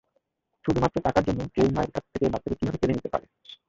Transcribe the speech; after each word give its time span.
শুধু 0.65 0.79
মাত্র 0.83 0.97
টাকার 1.05 1.23
জন্য, 1.27 1.41
কেউ 1.55 1.67
মায়ের 1.75 1.91
কাছ 1.95 2.03
থেকে 2.13 2.25
বাচ্চাকে 2.33 2.57
কিভাবে 2.59 2.77
কেড়ে 2.79 2.95
নিতে 2.95 3.09
পারে? 3.13 3.25